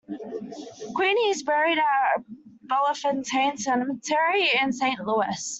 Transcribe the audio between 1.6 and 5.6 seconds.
at Bellefontaine Cemetery in Saint Louis.